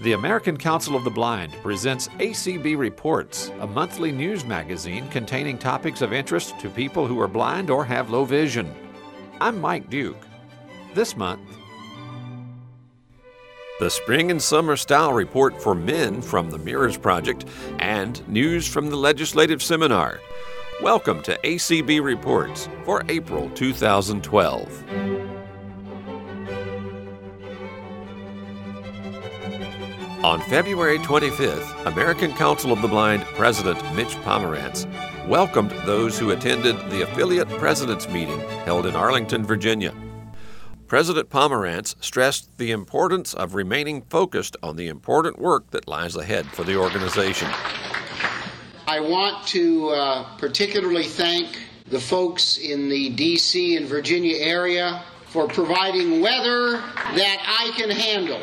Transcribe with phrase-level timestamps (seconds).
[0.00, 6.02] The American Council of the Blind presents ACB Reports, a monthly news magazine containing topics
[6.02, 8.72] of interest to people who are blind or have low vision.
[9.40, 10.24] I'm Mike Duke.
[10.94, 11.40] This month,
[13.80, 17.46] the Spring and Summer Style Report for Men from the Mirrors Project,
[17.80, 20.20] and news from the Legislative Seminar.
[20.80, 25.17] Welcome to ACB Reports for April 2012.
[30.24, 34.84] On February 25th, American Council of the Blind President Mitch Pomerantz
[35.28, 39.94] welcomed those who attended the affiliate presidents meeting held in Arlington, Virginia.
[40.88, 46.46] President Pomerantz stressed the importance of remaining focused on the important work that lies ahead
[46.46, 47.48] for the organization.
[48.88, 53.76] I want to uh, particularly thank the folks in the D.C.
[53.76, 58.40] and Virginia area for providing weather that I can handle.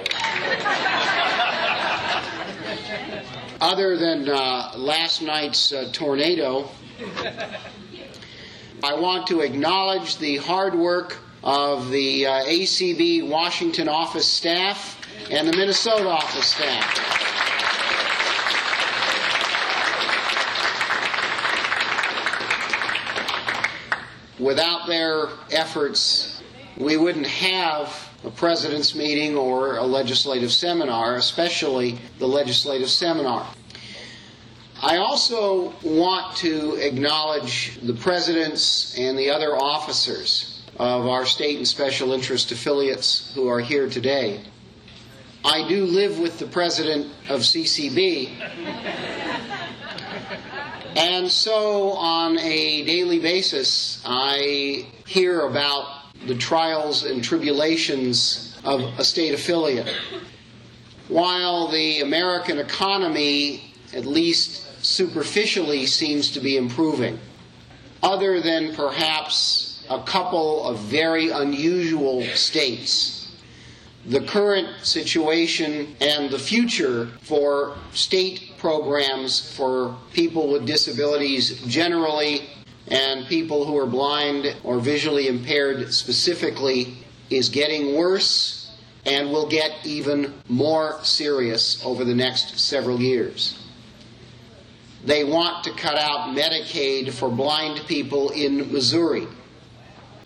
[3.65, 6.69] Other than uh, last night's uh, tornado,
[8.83, 15.47] I want to acknowledge the hard work of the uh, ACB Washington office staff and
[15.47, 16.85] the Minnesota office staff.
[24.37, 26.43] Without their efforts,
[26.77, 33.47] we wouldn't have a president's meeting or a legislative seminar, especially the legislative seminar.
[34.87, 41.67] I also want to acknowledge the presidents and the other officers of our state and
[41.67, 44.41] special interest affiliates who are here today.
[45.43, 48.29] I do live with the president of CCB.
[50.95, 59.03] And so, on a daily basis, I hear about the trials and tribulations of a
[59.03, 59.91] state affiliate.
[61.07, 67.19] While the American economy, at least superficially, seems to be improving,
[68.03, 73.35] other than perhaps a couple of very unusual states.
[74.05, 82.47] The current situation and the future for state programs for people with disabilities generally
[82.87, 86.97] and people who are blind or visually impaired specifically
[87.31, 93.64] is getting worse and will get even more serious over the next several years.
[95.05, 99.27] They want to cut out Medicaid for blind people in Missouri.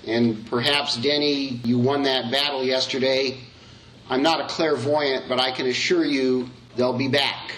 [0.08, 3.40] And perhaps, Denny, you won that battle yesterday.
[4.10, 7.52] I'm not a clairvoyant, but I can assure you they'll be back.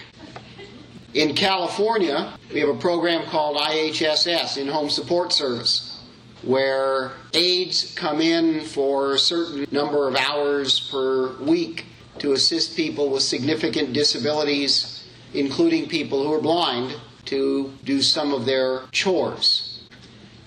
[1.14, 6.02] In California, we have a program called IHSS, In Home Support Service,
[6.42, 11.86] where aides come in for a certain number of hours per week
[12.18, 15.06] to assist people with significant disabilities,
[15.36, 16.96] including people who are blind,
[17.32, 19.82] to do some of their chores.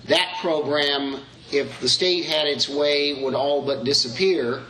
[0.06, 1.21] That program
[1.55, 4.62] if the state had its way, would all but disappear.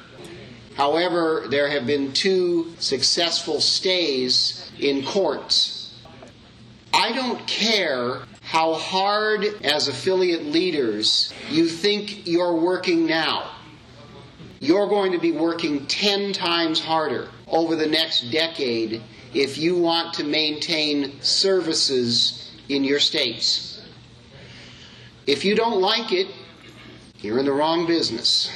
[0.77, 5.95] However, there have been two successful stays in courts.
[6.93, 13.51] I don't care how hard, as affiliate leaders, you think you're working now.
[14.61, 19.03] You're going to be working 10 times harder over the next decade
[19.35, 23.83] if you want to maintain services in your states.
[25.27, 26.29] If you don't like it,
[27.19, 28.53] you're in the wrong business.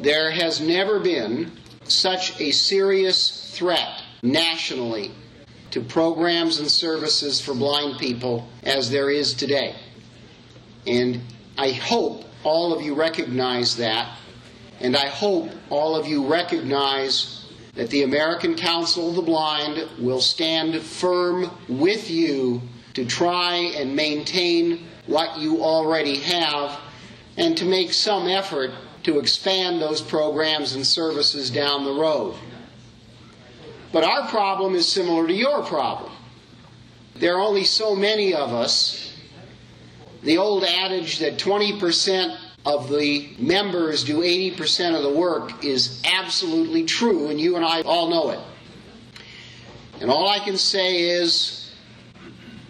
[0.00, 1.52] There has never been
[1.84, 5.12] such a serious threat nationally
[5.70, 9.74] to programs and services for blind people as there is today.
[10.86, 11.20] And
[11.56, 14.16] I hope all of you recognize that,
[14.80, 17.37] and I hope all of you recognize
[17.74, 22.60] that the American Council of the Blind will stand firm with you
[22.94, 26.80] to try and maintain what you already have
[27.36, 28.70] and to make some effort
[29.04, 32.34] to expand those programs and services down the road.
[33.92, 36.12] But our problem is similar to your problem.
[37.14, 39.14] There are only so many of us.
[40.22, 46.84] The old adage that 20% of the members do 80% of the work is absolutely
[46.84, 48.40] true, and you and I all know it.
[50.00, 51.72] And all I can say is,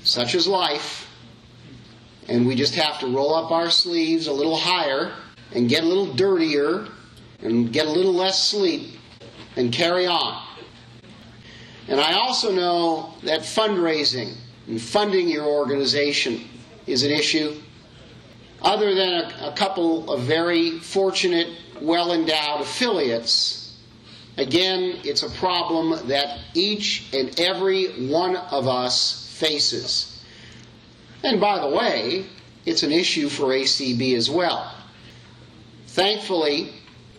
[0.03, 1.09] such is life
[2.29, 5.13] and we just have to roll up our sleeves a little higher
[5.53, 6.87] and get a little dirtier
[7.41, 8.99] and get a little less sleep
[9.57, 10.47] and carry on.
[11.89, 14.35] And I also know that fundraising
[14.67, 16.45] and funding your organization
[16.87, 17.61] is an issue.
[18.63, 21.49] Other than a, a couple of very fortunate,
[21.81, 23.69] well endowed affiliates,
[24.39, 30.23] Again, it's a problem that each and every one of us faces.
[31.25, 32.27] And by the way,
[32.65, 34.73] it's an issue for ACB as well.
[35.89, 36.73] Thankfully,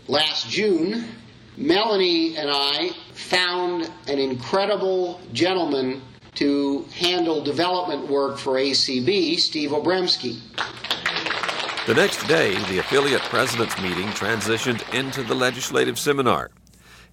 [0.08, 1.10] last June,
[1.58, 6.02] Melanie and I found an incredible gentleman
[6.36, 10.40] to handle development work for ACB, Steve Obremski.
[11.90, 16.52] The next day, the affiliate president's meeting transitioned into the legislative seminar.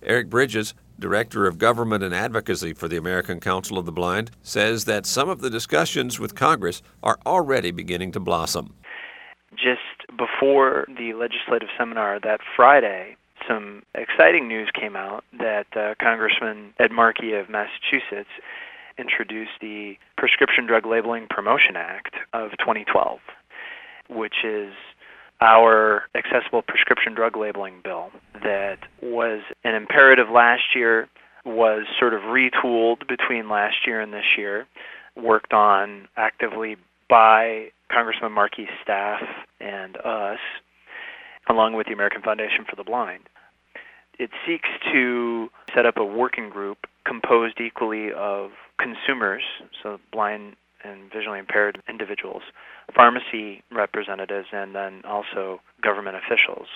[0.03, 4.85] Eric Bridges, Director of Government and Advocacy for the American Council of the Blind, says
[4.85, 8.75] that some of the discussions with Congress are already beginning to blossom.
[9.55, 9.81] Just
[10.15, 13.17] before the legislative seminar that Friday,
[13.49, 18.29] some exciting news came out that uh, Congressman Ed Markey of Massachusetts
[18.99, 23.21] introduced the Prescription Drug Labeling Promotion Act of 2012,
[24.09, 24.73] which is
[25.41, 28.11] our accessible prescription drug labeling bill
[28.43, 31.09] that was an imperative last year,
[31.45, 34.67] was sort of retooled between last year and this year,
[35.15, 36.77] worked on actively
[37.09, 39.23] by Congressman Markey's staff
[39.61, 40.39] and us,
[41.49, 43.23] along with the American Foundation for the Blind.
[44.19, 49.43] It seeks to set up a working group composed equally of consumers,
[49.83, 52.43] so blind and visually impaired individuals,
[52.95, 56.69] pharmacy representatives, and then also government officials.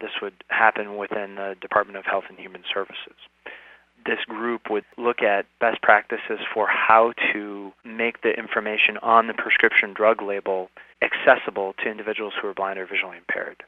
[0.00, 3.16] This would happen within the Department of Health and Human Services.
[4.06, 9.34] This group would look at best practices for how to make the information on the
[9.34, 10.70] prescription drug label
[11.02, 13.62] accessible to individuals who are blind or visually impaired.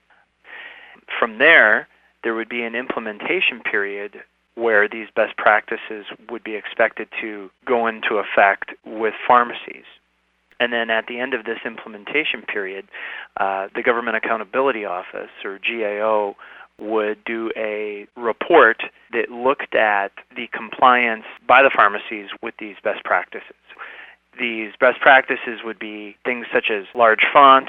[1.18, 1.88] From there,
[2.22, 4.22] there would be an implementation period
[4.54, 9.84] where these best practices would be expected to go into effect with pharmacies.
[10.60, 12.86] And then at the end of this implementation period,
[13.38, 16.36] uh, the Government Accountability Office, or GAO,
[16.78, 18.82] would do a report
[19.12, 23.54] that looked at the compliance by the pharmacies with these best practices.
[24.38, 27.68] These best practices would be things such as large font,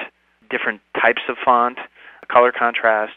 [0.50, 1.80] different types of font,
[2.27, 3.13] color contrast,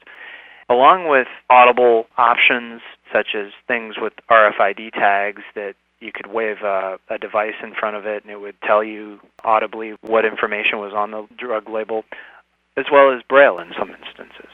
[0.69, 2.81] along with audible options
[3.13, 7.97] such as things with RFID tags that you could wave a, a, device in front
[7.97, 12.05] of it and it would tell you audibly what information was on the drug label,
[12.77, 14.51] as well as Braille in some instances.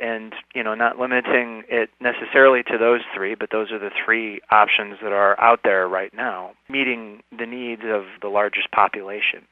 [0.00, 4.40] And, you know, not limiting it necessarily to those three, but those are the three
[4.50, 9.42] options that are out there right now, meeting the needs of the largest population.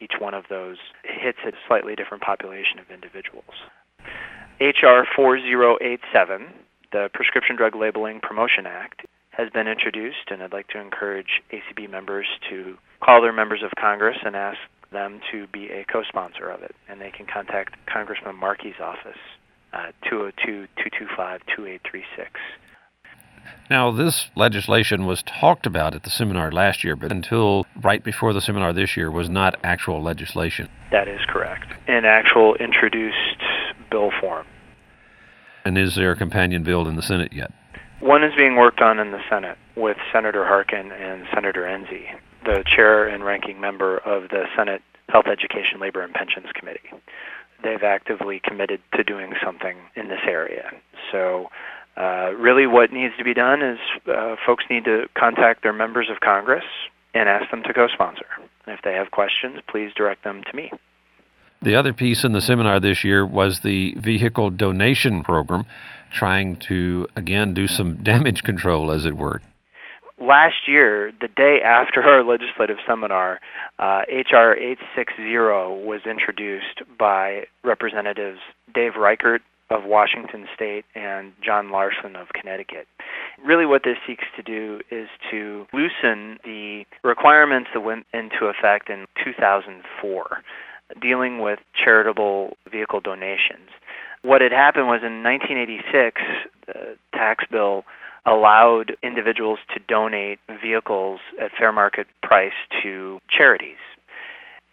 [0.00, 3.54] Each one of those hits a slightly different population of individuals.
[4.60, 6.46] HR 4087,
[6.92, 11.90] the Prescription Drug Labeling Promotion Act, has been introduced, and I'd like to encourage ACB
[11.90, 14.58] members to call their members of Congress and ask
[14.92, 16.74] them to be a co sponsor of it.
[16.88, 19.18] And they can contact Congressman Markey's office
[19.74, 22.30] uh, at 202 225 2836.
[23.68, 28.32] Now, this legislation was talked about at the seminar last year, but until right before
[28.32, 30.68] the seminar this year was not actual legislation.
[30.90, 31.66] That is correct.
[31.88, 33.42] An actual introduced
[33.90, 34.46] bill form.
[35.66, 37.50] And is there a companion bill in the Senate yet?
[37.98, 42.06] One is being worked on in the Senate with Senator Harkin and Senator Enzi,
[42.44, 46.88] the chair and ranking member of the Senate Health, Education, Labor, and Pensions Committee.
[47.64, 50.70] They've actively committed to doing something in this area.
[51.10, 51.50] So,
[51.96, 56.08] uh, really, what needs to be done is uh, folks need to contact their members
[56.08, 56.64] of Congress
[57.12, 58.26] and ask them to co sponsor.
[58.68, 60.70] If they have questions, please direct them to me.
[61.62, 65.64] The other piece in the seminar this year was the vehicle donation program,
[66.12, 69.40] trying to, again, do some damage control, as it were.
[70.18, 73.38] Last year, the day after our legislative seminar,
[73.78, 74.56] uh, H.R.
[74.56, 75.22] 860
[75.84, 78.38] was introduced by Representatives
[78.74, 82.86] Dave Reichert of Washington State and John Larson of Connecticut.
[83.44, 88.88] Really, what this seeks to do is to loosen the requirements that went into effect
[88.88, 90.42] in 2004
[91.00, 93.68] dealing with charitable vehicle donations.
[94.22, 96.20] What had happened was in 1986,
[96.66, 97.84] the tax bill
[98.24, 102.52] allowed individuals to donate vehicles at fair market price
[102.82, 103.76] to charities.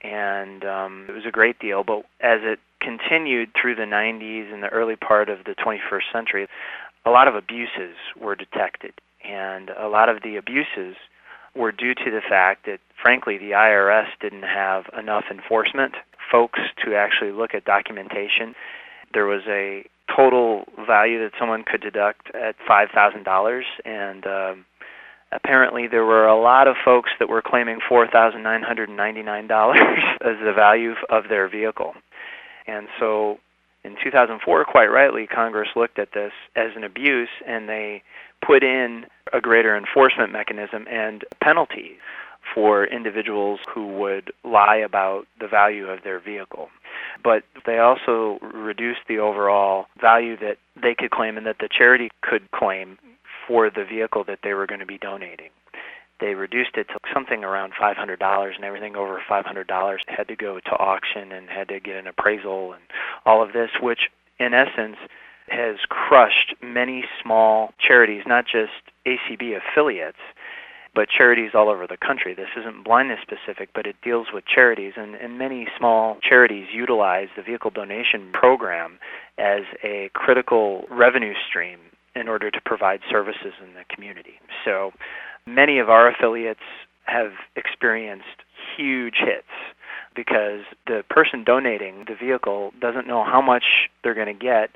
[0.02, 4.62] And um, it was a great deal, but as it continued through the 90s and
[4.62, 6.48] the early part of the 21st century,
[7.06, 8.94] a lot of abuses were detected.
[9.24, 10.96] And a lot of the abuses
[11.56, 15.94] were due to the fact that, frankly, the IRS didn't have enough enforcement
[16.32, 18.56] folks to actually look at documentation.
[19.14, 24.66] There was a total value that someone could deduct at $5,000, and um,
[25.32, 29.76] apparently there were a lot of folks that were claiming $4,999
[30.22, 31.94] as the value of their vehicle.
[32.66, 33.40] And so
[33.84, 38.02] In 2004, quite rightly, Congress looked at this as an abuse and they
[38.46, 41.98] put in a greater enforcement mechanism and penalties
[42.54, 46.70] for individuals who would lie about the value of their vehicle.
[47.24, 52.10] But they also reduced the overall value that they could claim and that the charity
[52.22, 52.98] could claim
[53.48, 55.50] for the vehicle that they were going to be donating.
[56.20, 60.72] They reduced it to something around $500, and everything over $500 had to go to
[60.72, 62.84] auction and had to get an appraisal and
[63.26, 64.10] all of this, which
[64.40, 64.98] in essence
[65.48, 68.72] has crushed many small charities, not just
[69.06, 70.18] ACB affiliates,
[70.96, 72.34] but charities all over the country.
[72.34, 77.30] This isn't blindness specific, but it deals with charities, and, and many small charities utilize
[77.36, 79.00] the vehicle donation program
[79.38, 81.80] as a critical revenue stream
[82.16, 84.40] in order to provide services in the community.
[84.64, 84.94] So
[85.48, 86.62] many of our affiliates
[87.06, 88.44] have experienced
[88.78, 89.48] huge hits
[90.16, 94.70] because the person donating the vehicle doesn't know how much they're going to get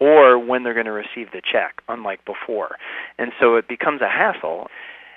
[0.00, 2.76] or when they're going to receive the check, unlike before.
[3.18, 4.68] And so it becomes a hassle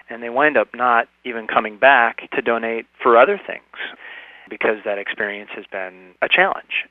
[0.10, 3.64] and they wind up not even coming back to donate for other things
[4.50, 6.86] because that experience has been a challenge.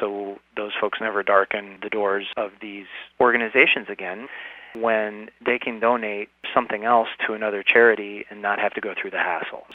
[0.00, 2.86] So those folks never darken the doors of these
[3.20, 4.28] organizations again
[4.74, 9.10] when they can donate something else to another charity and not have to go through
[9.10, 9.66] the hassle.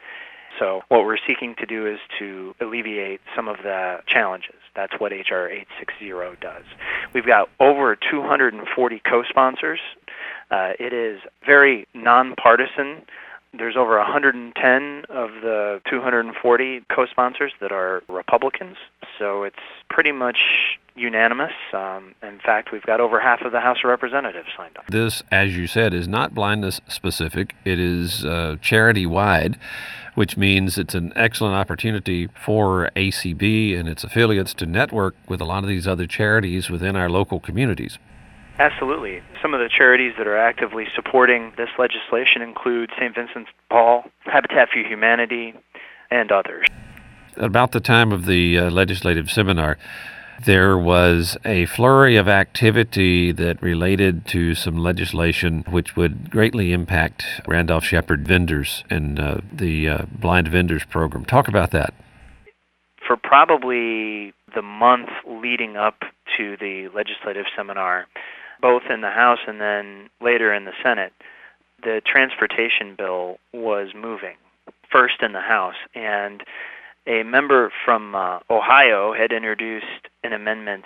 [0.60, 4.54] So what we're seeking to do is to alleviate some of the challenges.
[4.76, 6.62] That's what HR 860 does.
[7.12, 9.80] We've got over 240 co-sponsors
[10.50, 13.02] uh, it is very nonpartisan.
[13.52, 18.76] There's over 110 of the 240 co-sponsors that are Republicans,
[19.18, 19.56] so it's
[19.88, 21.52] pretty much unanimous.
[21.72, 24.86] Um, in fact, we've got over half of the House of Representatives signed up.
[24.86, 27.56] This, as you said, is not blindness specific.
[27.64, 29.58] It is uh, charity wide,
[30.14, 35.44] which means it's an excellent opportunity for ACB and its affiliates to network with a
[35.44, 37.98] lot of these other charities within our local communities.
[38.60, 39.22] Absolutely.
[39.40, 43.14] Some of the charities that are actively supporting this legislation include St.
[43.14, 45.54] Vincent de Paul, Habitat for Humanity,
[46.10, 46.66] and others.
[47.38, 49.78] About the time of the uh, legislative seminar,
[50.44, 57.24] there was a flurry of activity that related to some legislation which would greatly impact
[57.46, 61.24] Randolph Sheppard vendors and uh, the uh, blind vendors program.
[61.24, 61.94] Talk about that.
[63.06, 66.02] For probably the month leading up
[66.36, 68.06] to the legislative seminar,
[68.60, 71.12] both in the House and then later in the Senate,
[71.82, 74.36] the transportation bill was moving
[74.90, 76.42] first in the House, and
[77.06, 80.84] a member from uh, Ohio had introduced an amendment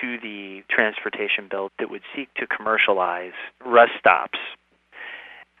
[0.00, 3.32] to the transportation bill that would seek to commercialize
[3.64, 4.38] rest stops.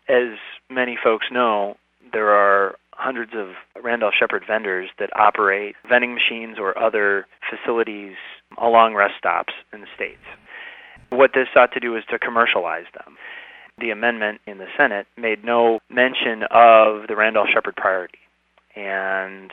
[0.08, 1.76] As many folks know,
[2.12, 3.50] there are hundreds of
[3.82, 8.16] Randolph Sheppard vendors that operate vending machines or other facilities
[8.58, 10.22] along rest stops in the states.
[11.10, 13.16] What this sought to do is to commercialize them.
[13.78, 18.18] The amendment in the Senate made no mention of the Randolph Sheppard priority.
[18.74, 19.52] And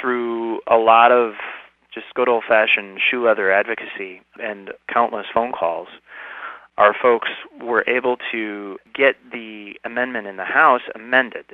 [0.00, 1.34] through a lot of
[1.92, 5.88] just good old fashioned shoe leather advocacy and countless phone calls,
[6.78, 7.28] our folks
[7.60, 11.46] were able to get the amendment in the House amended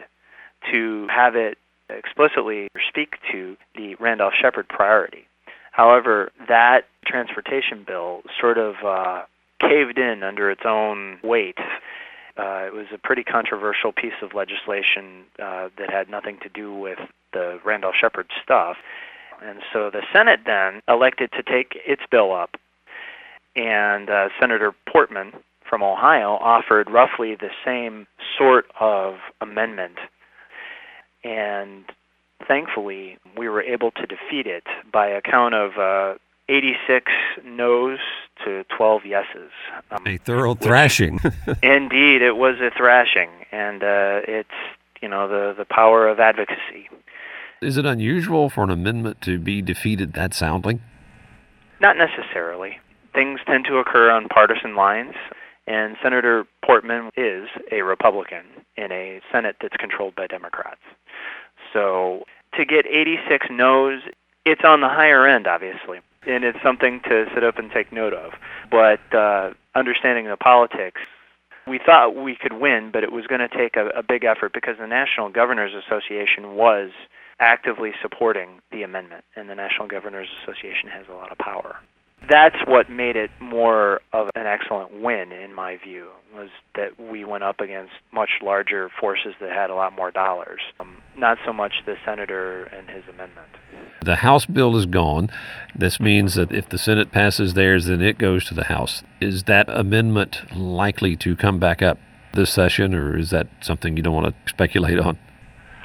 [0.72, 1.58] to have it
[1.90, 5.26] explicitly speak to the Randolph Sheppard priority.
[5.72, 9.22] However, that transportation bill sort of uh,
[9.60, 11.58] caved in under its own weight.
[12.36, 16.72] Uh, it was a pretty controversial piece of legislation uh, that had nothing to do
[16.72, 16.98] with
[17.32, 18.76] the Randolph Sheppard stuff.
[19.42, 22.56] And so the Senate then elected to take its bill up,
[23.56, 25.32] and uh, Senator Portman
[25.68, 29.98] from Ohio offered roughly the same sort of amendment.
[31.24, 31.84] And
[32.46, 36.18] thankfully, we were able to defeat it by a count of uh,
[36.48, 37.12] 86
[37.44, 37.98] no's
[38.44, 39.50] to 12 yeses.
[39.90, 41.20] Um, a thorough thrashing.
[41.62, 44.48] indeed, it was a thrashing, and uh, it's
[45.02, 46.88] you know the the power of advocacy.
[47.60, 50.80] Is it unusual for an amendment to be defeated that soundly?
[51.80, 52.78] Not necessarily.
[53.14, 55.14] Things tend to occur on partisan lines,
[55.66, 58.44] and Senator Portman is a Republican
[58.76, 60.80] in a Senate that's controlled by Democrats.
[61.72, 62.24] So
[62.54, 64.02] to get 86 no's,
[64.44, 68.12] it's on the higher end, obviously, and it's something to sit up and take note
[68.12, 68.32] of.
[68.70, 71.00] But uh, understanding the politics,
[71.66, 74.52] we thought we could win, but it was going to take a, a big effort
[74.52, 76.90] because the National Governors Association was
[77.40, 81.76] actively supporting the amendment, and the National Governors Association has a lot of power.
[82.28, 87.24] That's what made it more of an excellent win in my view was that we
[87.24, 90.60] went up against much larger forces that had a lot more dollars.
[90.78, 93.48] Um, not so much the senator and his amendment.
[94.02, 95.30] The house bill is gone.
[95.74, 99.02] This means that if the senate passes theirs then it goes to the house.
[99.20, 101.98] Is that amendment likely to come back up
[102.34, 105.18] this session or is that something you don't want to speculate on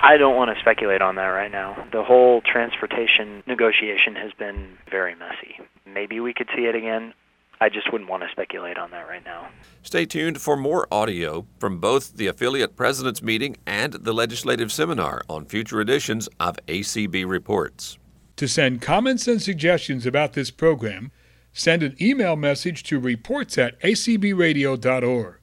[0.04, 1.88] I don't want to speculate on that right now.
[1.94, 5.62] The whole transportation negotiation has been very messy.
[5.86, 7.14] Maybe we could see it again.
[7.62, 9.48] I just wouldn't want to speculate on that right now.
[9.82, 15.22] Stay tuned for more audio from both the affiliate president's meeting and the legislative seminar
[15.30, 17.98] on future editions of ACB Reports.
[18.36, 21.14] To send comments and suggestions about this program,
[21.54, 25.40] send an email message to reports at acbradio.org.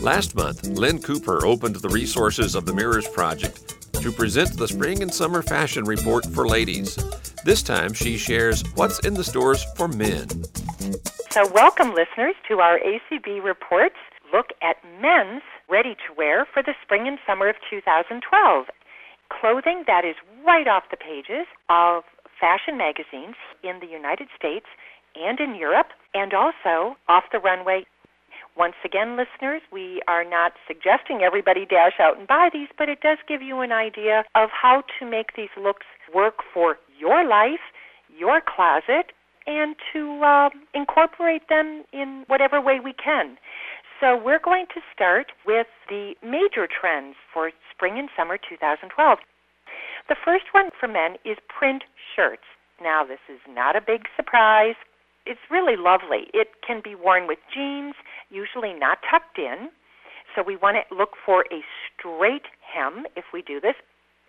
[0.00, 5.02] Last month, Lynn Cooper opened the resources of the Mirrors Project to present the Spring
[5.02, 6.96] and Summer Fashion Report for ladies.
[7.44, 10.26] This time, she shares what's in the stores for men.
[11.28, 13.96] So, welcome, listeners, to our ACB Reports
[14.32, 18.66] look at men's ready to wear for the spring and summer of 2012.
[19.28, 20.16] Clothing that is
[20.46, 22.04] right off the pages of
[22.40, 24.64] fashion magazines in the United States
[25.14, 27.84] and in Europe, and also off the runway
[28.56, 33.00] once again, listeners, we are not suggesting everybody dash out and buy these, but it
[33.00, 37.60] does give you an idea of how to make these looks work for your life,
[38.16, 39.12] your closet,
[39.46, 43.36] and to uh, incorporate them in whatever way we can.
[44.00, 49.18] So we're going to start with the major trends for spring and summer 2012.
[50.08, 51.84] The first one for men is print
[52.16, 52.48] shirts.
[52.82, 54.76] Now, this is not a big surprise
[55.30, 56.26] it's really lovely.
[56.34, 57.94] It can be worn with jeans,
[58.30, 59.70] usually not tucked in.
[60.34, 63.76] So we want to look for a straight hem if we do this.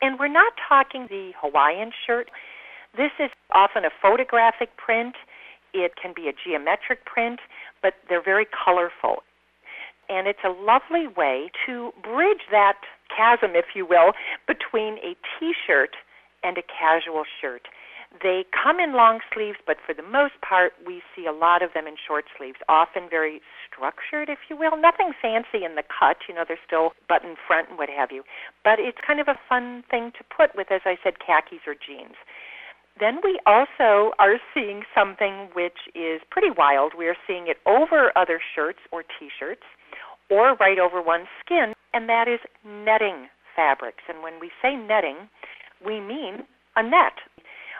[0.02, 2.30] And we're not talking the Hawaiian shirt.
[2.96, 5.16] This is often a photographic print.
[5.74, 7.40] It can be a geometric print,
[7.82, 9.24] but they're very colorful.
[10.08, 12.78] And it's a lovely way to bridge that
[13.10, 14.14] chasm, if you will,
[14.48, 15.96] between a t shirt
[16.44, 17.68] and a casual shirt.
[18.12, 21.72] They come in long sleeves, but for the most part, we see a lot of
[21.74, 24.76] them in short sleeves, often very structured, if you will.
[24.76, 28.24] Nothing fancy in the cut, you know, they're still button front and what have you.
[28.64, 31.74] But it's kind of a fun thing to put with, as I said, khakis or
[31.74, 32.20] jeans.
[33.00, 36.92] Then we also are seeing something which is pretty wild.
[36.98, 39.64] We are seeing it over other shirts or t shirts
[40.30, 44.04] or right over one's skin, and that is netting fabrics.
[44.08, 45.30] And when we say netting,
[45.84, 46.44] we mean
[46.76, 47.20] a net,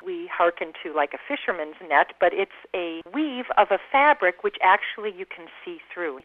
[0.04, 4.58] we hearken to like a fisherman's net, but it's a weave of a fabric which
[4.62, 6.20] actually you can see through.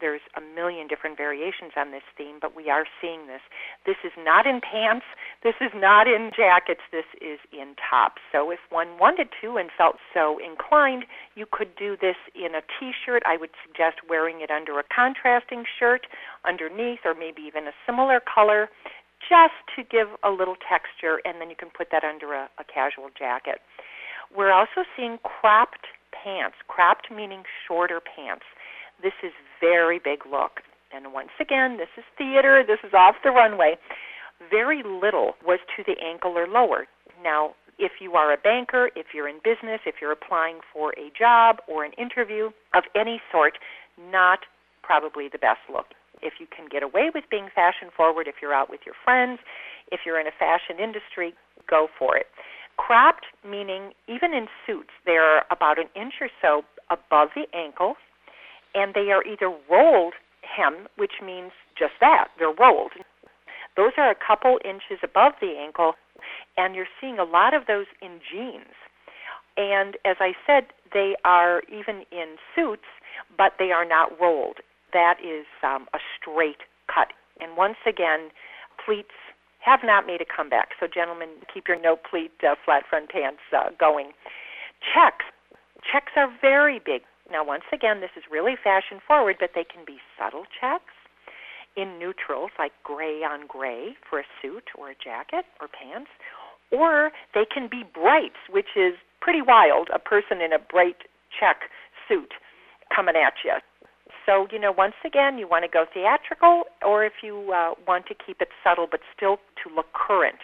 [0.00, 3.42] There's a million different variations on this theme, but we are seeing this.
[3.84, 5.06] This is not in pants,
[5.42, 8.22] this is not in jackets, this is in tops.
[8.30, 11.04] So if one wanted to and felt so inclined,
[11.34, 13.22] you could do this in a t shirt.
[13.26, 16.06] I would suggest wearing it under a contrasting shirt
[16.46, 18.68] underneath, or maybe even a similar color
[19.28, 22.64] just to give a little texture, and then you can put that under a, a
[22.64, 23.58] casual jacket.
[24.34, 28.44] We're also seeing cropped pants, cropped meaning shorter pants.
[29.02, 30.62] This is very big look.
[30.94, 33.76] And once again, this is theater, this is off the runway.
[34.50, 36.86] Very little was to the ankle or lower.
[37.22, 41.10] Now, if you are a banker, if you're in business, if you're applying for a
[41.18, 43.54] job or an interview of any sort,
[43.98, 44.40] not
[44.82, 45.86] probably the best look
[46.22, 49.40] if you can get away with being fashion forward, if you're out with your friends,
[49.90, 51.34] if you're in a fashion industry,
[51.68, 52.26] go for it.
[52.76, 57.94] Cropped, meaning even in suits, they're about an inch or so above the ankle,
[58.74, 62.92] and they are either rolled hem, which means just that, they're rolled.
[63.76, 65.94] Those are a couple inches above the ankle,
[66.56, 68.74] and you're seeing a lot of those in jeans.
[69.56, 72.88] And as I said, they are even in suits,
[73.36, 74.56] but they are not rolled
[74.92, 77.12] that is um, a straight cut.
[77.40, 78.30] And once again,
[78.84, 79.14] pleats
[79.60, 80.70] have not made a comeback.
[80.78, 84.12] So, gentlemen, keep your no pleat uh, flat front pants uh, going.
[84.82, 85.24] Checks.
[85.80, 87.02] Checks are very big.
[87.30, 90.92] Now, once again, this is really fashion forward, but they can be subtle checks
[91.76, 96.10] in neutrals like gray on gray for a suit or a jacket or pants,
[96.70, 99.88] or they can be brights, which is pretty wild.
[99.94, 101.70] A person in a bright check
[102.08, 102.34] suit
[102.94, 103.56] coming at you.
[104.26, 108.06] So, you know, once again, you want to go theatrical, or if you uh, want
[108.06, 110.38] to keep it subtle but still to look current.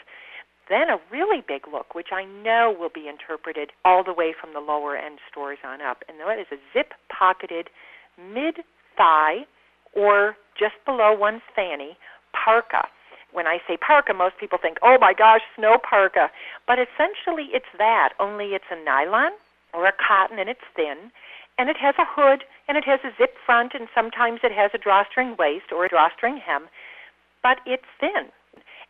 [0.69, 4.53] Then a really big look, which I know will be interpreted all the way from
[4.53, 7.71] the lower end stores on up, and that is a zip pocketed
[8.19, 8.61] mid
[8.97, 9.47] thigh
[9.95, 11.97] or just below one's fanny
[12.33, 12.89] parka.
[13.33, 16.31] When I say parka, most people think, oh my gosh, snow parka.
[16.67, 19.33] But essentially it's that, only it's a nylon
[19.73, 21.11] or a cotton and it's thin
[21.59, 24.71] and it has a hood and it has a zip front and sometimes it has
[24.73, 26.69] a drawstring waist or a drawstring hem,
[27.43, 28.31] but it's thin.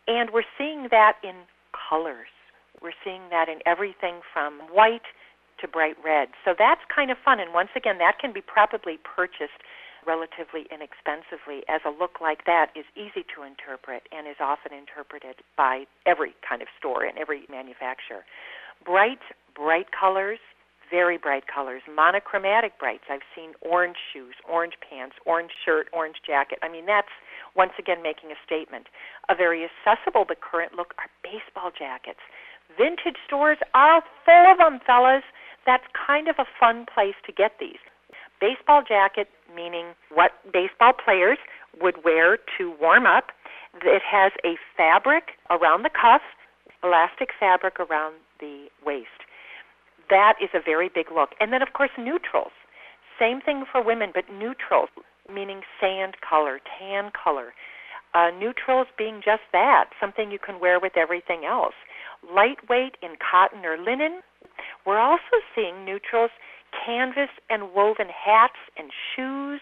[0.06, 2.28] And we're seeing that in colors.
[2.80, 5.08] We're seeing that in everything from white
[5.60, 6.28] to bright red.
[6.44, 7.40] So that's kind of fun.
[7.40, 9.64] And once again, that can be probably purchased
[10.06, 15.42] relatively inexpensively as a look like that is easy to interpret and is often interpreted
[15.56, 18.24] by every kind of store and every manufacturer.
[18.84, 19.20] Bright,
[19.56, 20.38] bright colors
[20.90, 23.04] very bright colors, monochromatic brights.
[23.10, 26.58] I've seen orange shoes, orange pants, orange shirt, orange jacket.
[26.62, 27.12] I mean, that's
[27.56, 28.86] once again making a statement.
[29.28, 32.20] A very accessible but current look are baseball jackets.
[32.76, 35.24] Vintage stores are full of them, fellas.
[35.66, 37.80] That's kind of a fun place to get these.
[38.40, 41.38] Baseball jacket, meaning what baseball players
[41.80, 43.32] would wear to warm up.
[43.82, 46.22] It has a fabric around the cuff,
[46.82, 49.27] elastic fabric around the waist
[50.10, 51.30] that is a very big look.
[51.40, 52.52] And then, of course, neutrals.
[53.18, 54.90] Same thing for women, but neutrals,
[55.32, 57.52] meaning sand color, tan color.
[58.14, 61.74] Uh, neutrals being just that, something you can wear with everything else.
[62.34, 64.20] Lightweight in cotton or linen.
[64.86, 66.30] We're also seeing neutrals,
[66.86, 69.60] canvas and woven hats and shoes.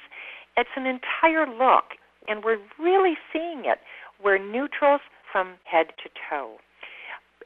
[0.57, 3.79] It's an entire look, and we're really seeing it
[4.21, 6.57] where neutrals from head to toe.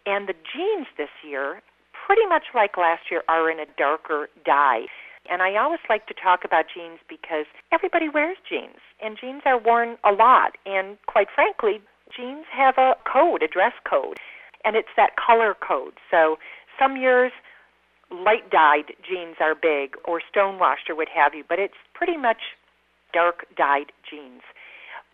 [0.07, 1.63] And the jeans this year
[2.11, 4.87] pretty much like last year, are in a darker dye.
[5.31, 9.57] And I always like to talk about jeans because everybody wears jeans, and jeans are
[9.57, 10.57] worn a lot.
[10.67, 14.19] And quite frankly, jeans have a code, a dress code,
[14.65, 15.93] and it's that color code.
[16.11, 16.37] So
[16.81, 17.31] some years,
[18.11, 22.59] light dyed jeans are big, or stonewashed, or what have you, but it's pretty much
[23.15, 24.43] dark dyed jeans.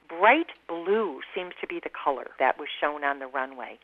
[0.08, 3.76] Bright blue seems to be the color that was shown on the runway.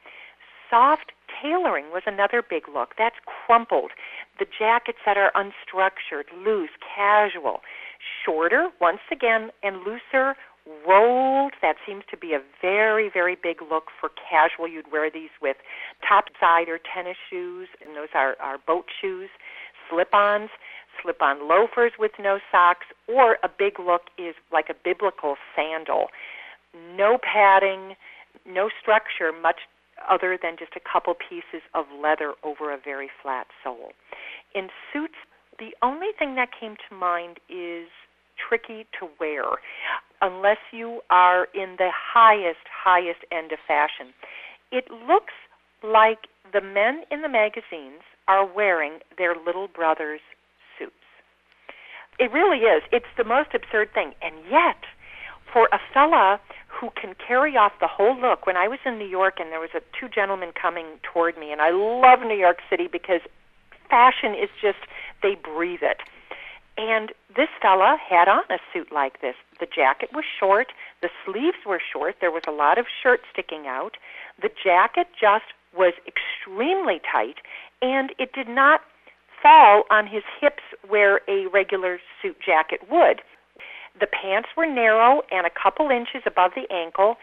[0.73, 2.95] Soft tailoring was another big look.
[2.97, 3.91] That's crumpled.
[4.39, 7.61] The jackets that are unstructured, loose, casual.
[8.25, 10.35] Shorter, once again, and looser,
[10.89, 11.53] rolled.
[11.61, 14.67] That seems to be a very, very big look for casual.
[14.67, 15.59] You'd wear these with
[16.09, 19.29] topside or tennis shoes, and those are, are boat shoes.
[19.91, 20.49] Slip ons,
[21.03, 26.07] slip on loafers with no socks, or a big look is like a biblical sandal.
[26.97, 27.95] No padding,
[28.47, 29.61] no structure, much
[30.11, 33.93] other than just a couple pieces of leather over a very flat sole.
[34.55, 35.19] In suits,
[35.59, 37.89] the only thing that came to mind is
[38.37, 39.45] tricky to wear
[40.21, 44.15] unless you are in the highest, highest end of fashion.
[44.71, 45.35] It looks
[45.83, 50.21] like the men in the magazines are wearing their little brother's
[50.79, 50.93] suits.
[52.19, 52.83] It really is.
[52.93, 54.13] It's the most absurd thing.
[54.23, 54.79] And yet,
[55.53, 56.41] for a fella
[56.83, 58.45] who can carry off the whole look.
[58.45, 61.53] When I was in New York and there was a two gentlemen coming toward me,
[61.53, 63.21] and I love New York City because
[63.89, 64.83] fashion is just
[65.23, 65.99] they breathe it.
[66.77, 69.37] And this fella had on a suit like this.
[69.61, 73.69] The jacket was short, the sleeves were short, there was a lot of shirt sticking
[73.69, 73.97] out.
[74.41, 77.37] The jacket just was extremely tight,
[77.81, 78.81] and it did not
[79.41, 83.23] fall on his hips where a regular suit jacket would.
[83.99, 87.17] The pants were narrow and a couple inches above the ankle.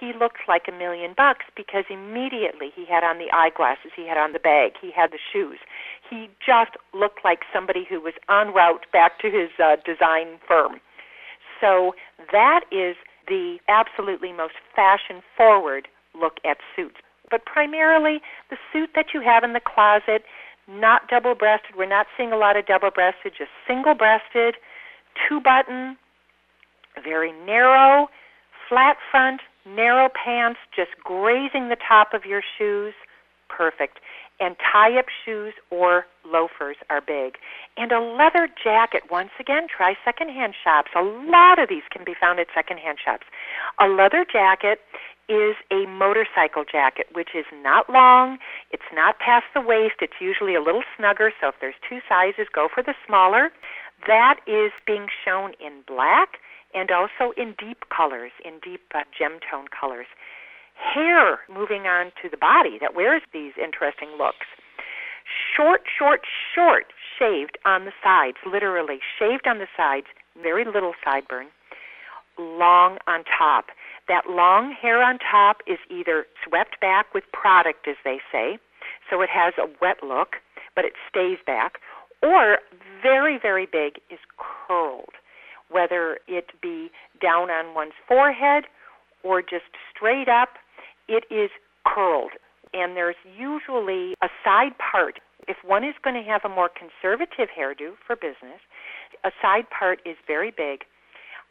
[0.00, 4.18] He looked like a million bucks because immediately he had on the eyeglasses, he had
[4.18, 5.58] on the bag, he had the shoes.
[6.08, 10.80] He just looked like somebody who was en route back to his uh, design firm.
[11.60, 11.94] So
[12.32, 16.96] that is the absolutely most fashion forward look at suits.
[17.30, 20.22] But primarily the suit that you have in the closet,
[20.68, 21.76] not double breasted.
[21.76, 24.56] We're not seeing a lot of double breasted, just single breasted,
[25.28, 25.96] two button,
[27.02, 28.08] very narrow,
[28.68, 32.94] flat front, narrow pants, just grazing the top of your shoes.
[33.48, 33.98] Perfect.
[34.38, 37.34] And tie up shoes or loafers are big.
[37.76, 40.90] And a leather jacket, once again, try secondhand shops.
[40.94, 43.26] A lot of these can be found at secondhand shops.
[43.80, 44.80] A leather jacket
[45.28, 48.38] is a motorcycle jacket, which is not long,
[48.70, 52.46] it's not past the waist, it's usually a little snugger, so if there's two sizes,
[52.54, 53.50] go for the smaller.
[54.06, 56.38] That is being shown in black,
[56.76, 60.06] and also in deep colors, in deep uh, gem tone colors.
[60.76, 64.46] Hair moving on to the body that wears these interesting looks.
[65.56, 66.20] Short, short,
[66.54, 70.06] short, shaved on the sides, literally shaved on the sides,
[70.40, 71.46] very little sideburn.
[72.38, 73.66] Long on top.
[74.06, 78.58] That long hair on top is either swept back with product, as they say,
[79.08, 80.36] so it has a wet look,
[80.76, 81.80] but it stays back,
[82.22, 82.58] or
[83.02, 85.14] very, very big is curled
[85.70, 88.64] whether it be down on one's forehead
[89.22, 90.50] or just straight up,
[91.08, 91.50] it is
[91.86, 92.32] curled.
[92.72, 95.20] And there's usually a side part.
[95.48, 98.60] If one is going to have a more conservative hairdo for business,
[99.24, 100.84] a side part is very big.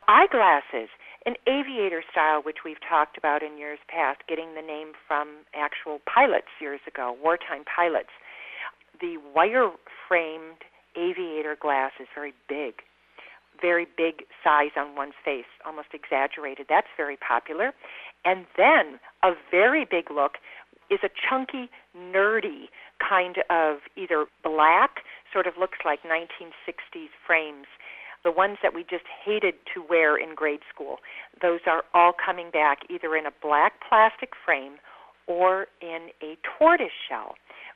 [0.08, 0.90] Eyeglasses,
[1.26, 6.00] an aviator style, which we've talked about in years past, getting the name from actual
[6.06, 8.14] pilots years ago, wartime pilots.
[9.02, 9.72] The wire
[10.08, 10.62] framed
[10.96, 12.86] aviator glass is very big,
[13.60, 16.68] very big size on one's face, almost exaggerated.
[16.70, 17.74] That's very popular.
[18.24, 20.34] And then a very big look
[20.90, 22.66] is a chunky, nerdy
[23.00, 27.68] kind of either black, sort of looks like 1960s frames.
[28.24, 30.98] The ones that we just hated to wear in grade school,
[31.42, 34.78] those are all coming back either in a black plastic frame
[35.28, 37.36] or in a tortoise shell,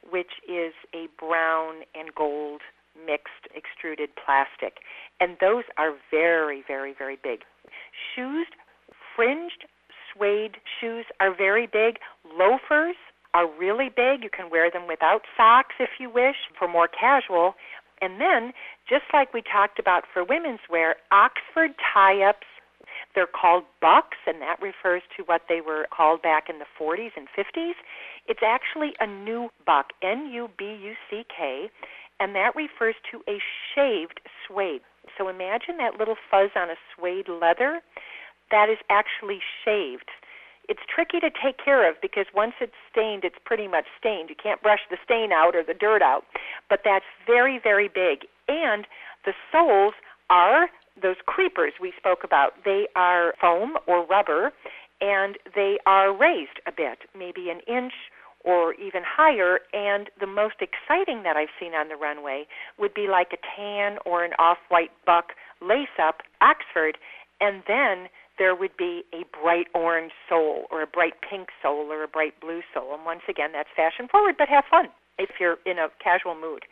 [0.09, 2.61] which is a brown and gold
[3.05, 4.79] mixed extruded plastic.
[5.19, 7.41] And those are very, very, very big.
[8.15, 8.47] Shoes,
[9.15, 9.65] fringed
[10.13, 11.97] suede shoes are very big.
[12.37, 12.95] Loafers
[13.33, 14.23] are really big.
[14.23, 17.53] You can wear them without socks if you wish for more casual.
[18.01, 18.53] And then,
[18.87, 22.47] just like we talked about for women's wear, Oxford tie ups,
[23.13, 27.11] they're called bucks, and that refers to what they were called back in the 40s
[27.15, 27.73] and 50s.
[28.27, 31.69] It's actually a new buck, N U B U C K,
[32.19, 33.39] and that refers to a
[33.73, 34.81] shaved suede.
[35.17, 37.81] So imagine that little fuzz on a suede leather.
[38.51, 40.09] That is actually shaved.
[40.67, 44.29] It's tricky to take care of because once it's stained, it's pretty much stained.
[44.29, 46.25] You can't brush the stain out or the dirt out.
[46.69, 48.27] But that's very, very big.
[48.47, 48.85] And
[49.25, 49.93] the soles
[50.29, 50.69] are
[51.01, 52.53] those creepers we spoke about.
[52.65, 54.51] They are foam or rubber,
[55.01, 57.93] and they are raised a bit, maybe an inch
[58.49, 59.59] or even higher.
[59.73, 62.47] And the most exciting that I've seen on the runway
[62.79, 66.97] would be like a tan or an off white buck lace up Oxford,
[67.39, 68.09] and then
[68.39, 72.39] there would be a bright orange sole or a bright pink sole or a bright
[72.41, 72.95] blue sole.
[72.95, 74.87] And once again, that's fashion forward, but have fun
[75.19, 76.63] if you're in a casual mood.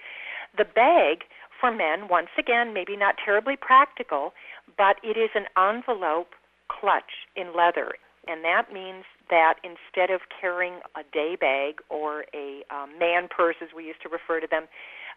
[0.58, 1.28] The bag
[1.60, 4.34] for men, once again, maybe not terribly practical,
[4.78, 6.34] but it is an envelope
[6.70, 7.94] clutch in leather.
[8.28, 13.56] And that means that instead of carrying a day bag or a um, man purse,
[13.62, 14.68] as we used to refer to them,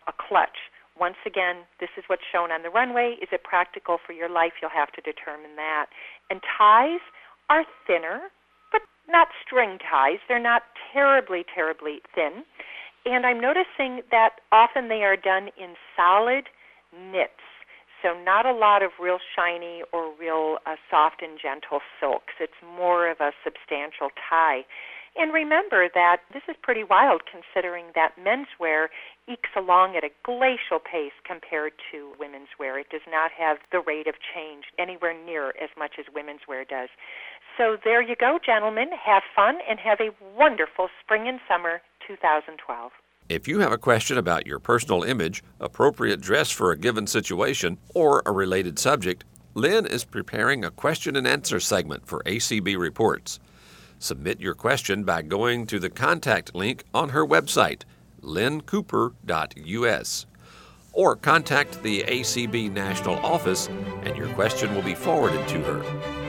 [0.06, 0.70] a clutch.
[0.98, 3.16] Once again, this is what's shown on the runway.
[3.22, 4.52] Is it practical for your life?
[4.60, 5.86] You'll have to determine that.
[6.28, 7.00] And ties
[7.48, 8.28] are thinner,
[8.72, 10.18] but not string ties.
[10.28, 12.44] They're not terribly, terribly thin.
[13.06, 16.44] And I'm noticing that often they are done in solid
[16.92, 17.40] knits.
[18.02, 22.34] So not a lot of real shiny or real uh, soft and gentle silks.
[22.40, 24.64] It's more of a substantial tie.
[25.16, 28.86] And remember that this is pretty wild considering that menswear
[29.28, 32.78] ekes along at a glacial pace compared to women's wear.
[32.78, 36.64] It does not have the rate of change anywhere near as much as women's wear
[36.64, 36.88] does.
[37.58, 38.90] So there you go, gentlemen.
[38.94, 42.92] Have fun and have a wonderful spring and summer 2012.
[43.30, 47.78] If you have a question about your personal image, appropriate dress for a given situation,
[47.94, 49.22] or a related subject,
[49.54, 53.38] Lynn is preparing a question and answer segment for ACB Reports.
[54.00, 57.82] Submit your question by going to the contact link on her website,
[58.20, 60.26] lynncooper.us,
[60.92, 63.68] or contact the ACB National Office
[64.02, 66.19] and your question will be forwarded to her.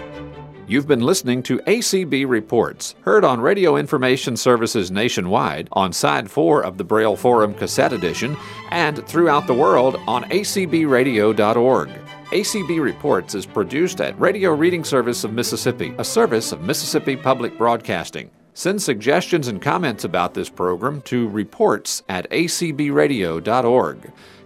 [0.72, 6.64] You've been listening to ACB Reports, heard on Radio Information Services nationwide, on Side 4
[6.64, 8.38] of the Braille Forum Cassette Edition,
[8.70, 11.90] and throughout the world on acbradio.org.
[12.32, 17.58] ACB Reports is produced at Radio Reading Service of Mississippi, a service of Mississippi Public
[17.58, 18.32] Broadcasting.
[18.54, 24.12] Send suggestions and comments about this program to reports at acbradio.org.